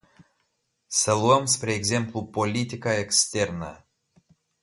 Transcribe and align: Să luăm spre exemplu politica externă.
Să 0.87 1.13
luăm 1.13 1.45
spre 1.45 1.73
exemplu 1.73 2.25
politica 2.25 2.97
externă. 2.97 3.87